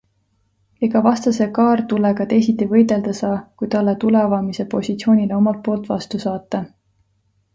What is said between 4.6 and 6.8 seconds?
positsioonile omalt poolt vastu saata.